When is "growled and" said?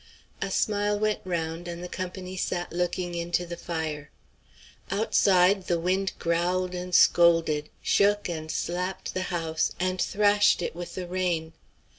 6.17-6.95